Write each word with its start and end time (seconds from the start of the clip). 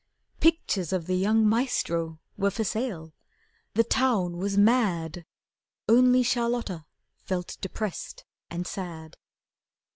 Pictures 0.39 0.91
of 0.91 1.05
the 1.05 1.13
young 1.13 1.47
"Maestro" 1.47 2.19
were 2.35 2.49
for 2.49 2.63
sale. 2.63 3.13
The 3.75 3.83
town 3.83 4.37
was 4.37 4.57
mad. 4.57 5.27
Only 5.87 6.23
Charlotta 6.23 6.87
felt 7.19 7.55
depressed 7.61 8.25
and 8.49 8.65
sad. 8.65 9.15